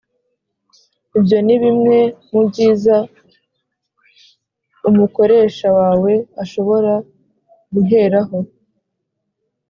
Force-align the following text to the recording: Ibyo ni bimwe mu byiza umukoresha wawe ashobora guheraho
Ibyo 1.17 1.37
ni 1.45 1.55
bimwe 1.63 1.97
mu 2.31 2.41
byiza 2.49 2.95
umukoresha 4.89 5.67
wawe 5.77 6.13
ashobora 6.43 6.93
guheraho 7.73 8.37